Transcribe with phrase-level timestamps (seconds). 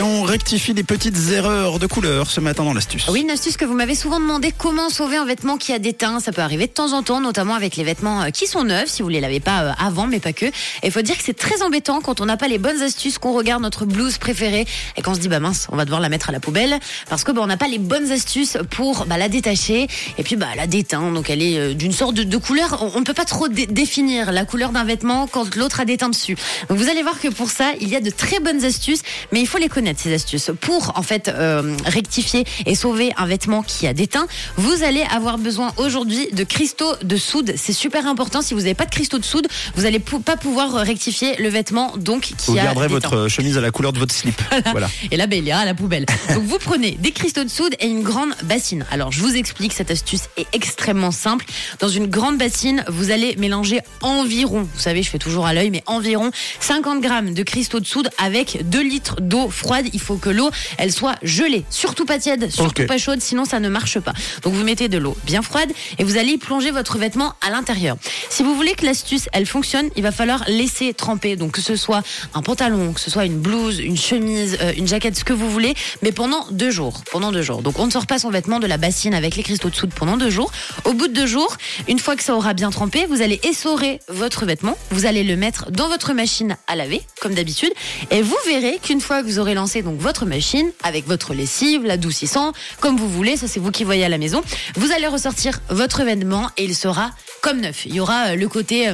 [0.00, 3.06] Et on rectifie des petites erreurs de couleur ce matin dans l'astuce.
[3.10, 5.92] Oui, une astuce que vous m'avez souvent demandé comment sauver un vêtement qui a des
[5.92, 6.20] teints.
[6.20, 8.88] Ça peut arriver de temps en temps, notamment avec les vêtements euh, qui sont neufs,
[8.88, 10.46] si vous les lavez pas euh, avant, mais pas que.
[10.46, 10.52] Et
[10.84, 13.34] il faut dire que c'est très embêtant quand on n'a pas les bonnes astuces, qu'on
[13.34, 14.66] regarde notre blouse préférée
[14.96, 16.80] et qu'on se dit bah mince, on va devoir la mettre à la poubelle
[17.10, 19.86] parce que bah, on n'a pas les bonnes astuces pour bah, la détacher
[20.16, 21.12] et puis bah la déteint.
[21.12, 22.90] Donc elle est euh, d'une sorte de, couleur.
[22.94, 25.98] On ne peut pas trop dé- définir la couleur d'un vêtement quand l'autre a des
[25.98, 26.38] dessus.
[26.70, 29.42] Donc vous allez voir que pour ça, il y a de très bonnes astuces, mais
[29.42, 33.62] il faut les connaître ces astuces pour en fait euh, rectifier et sauver un vêtement
[33.62, 34.26] qui a des teints.
[34.56, 37.54] Vous allez avoir besoin aujourd'hui de cristaux de soude.
[37.56, 38.42] C'est super important.
[38.42, 41.48] Si vous n'avez pas de cristaux de soude, vous allez pou- pas pouvoir rectifier le
[41.48, 44.40] vêtement donc qui Vous a garderez votre chemise à la couleur de votre slip.
[44.72, 44.88] Voilà.
[45.10, 46.06] Et là, ben, il ira à la poubelle.
[46.32, 48.84] Donc, vous prenez des cristaux de soude et une grande bassine.
[48.90, 51.46] Alors, je vous explique, cette astuce est extrêmement simple.
[51.80, 55.70] Dans une grande bassine, vous allez mélanger environ, vous savez, je fais toujours à l'œil,
[55.70, 56.30] mais environ
[56.60, 59.69] 50 grammes de cristaux de soude avec 2 litres d'eau froide.
[59.92, 61.64] Il faut que l'eau, elle soit gelée.
[61.70, 64.12] Surtout pas tiède, surtout pas chaude, sinon ça ne marche pas.
[64.42, 67.50] Donc, vous mettez de l'eau bien froide et vous allez y plonger votre vêtement à
[67.50, 67.96] l'intérieur.
[68.28, 71.36] Si vous voulez que l'astuce, elle fonctionne, il va falloir laisser tremper.
[71.36, 72.02] Donc, que ce soit
[72.34, 75.50] un pantalon, que ce soit une blouse, une chemise, euh, une jaquette, ce que vous
[75.50, 77.02] voulez, mais pendant deux jours.
[77.10, 77.62] Pendant deux jours.
[77.62, 79.92] Donc, on ne sort pas son vêtement de la bassine avec les cristaux de soude
[79.94, 80.50] pendant deux jours.
[80.84, 81.56] Au bout de deux jours,
[81.88, 84.76] une fois que ça aura bien trempé, vous allez essorer votre vêtement.
[84.90, 87.72] Vous allez le mettre dans votre machine à laver, comme d'habitude.
[88.10, 91.84] Et vous verrez qu'une fois que vous aurez lancé donc votre machine, avec votre lessive,
[91.84, 94.42] l'adoucissant, comme vous voulez, ça c'est vous qui voyez à la maison,
[94.76, 97.10] vous allez ressortir votre vêtement et il sera
[97.42, 97.84] comme neuf.
[97.84, 98.88] Il y aura euh, le côté...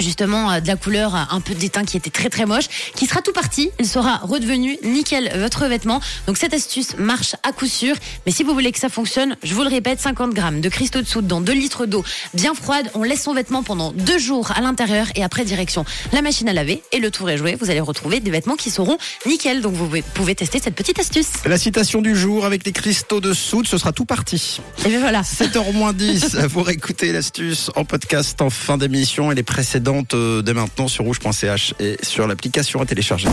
[0.00, 3.06] justement euh, de la couleur euh, un peu d'étain qui était très très moche, qui
[3.06, 3.70] sera tout parti.
[3.78, 6.00] Il sera redevenu nickel votre vêtement.
[6.26, 7.94] Donc cette astuce marche à coup sûr.
[8.26, 11.00] Mais si vous voulez que ça fonctionne, je vous le répète, 50 grammes de cristaux
[11.02, 12.90] de soude dans 2 litres d'eau bien froide.
[12.94, 16.52] On laisse son vêtement pendant deux jours à l'intérieur et après direction la machine à
[16.52, 17.56] laver et le tour est joué.
[17.58, 19.60] Vous allez retrouver des vêtements qui seront nickel.
[19.62, 21.28] Donc vous pouvez- tester cette petite astuce.
[21.46, 24.60] La citation du jour avec les cristaux de soude, ce sera tout parti.
[24.84, 25.22] Et bien voilà.
[25.22, 29.42] 7h moins 10, vous réécoutez l'astuce en podcast en fin d'émission et les
[30.14, 33.28] euh, dès maintenant sur rouge.ch et sur l'application à télécharger.